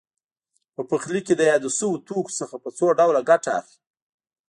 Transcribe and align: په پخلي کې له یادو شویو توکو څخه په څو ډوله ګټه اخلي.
په 0.75 0.81
پخلي 0.89 1.21
کې 1.25 1.33
له 1.39 1.43
یادو 1.51 1.69
شویو 1.77 2.03
توکو 2.07 2.35
څخه 2.39 2.55
په 2.63 2.69
څو 2.77 2.85
ډوله 2.99 3.21
ګټه 3.29 3.49
اخلي. 3.59 3.79